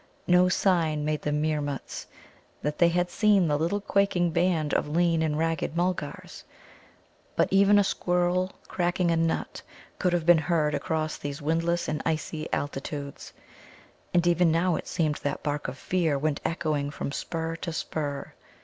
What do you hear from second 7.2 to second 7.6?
But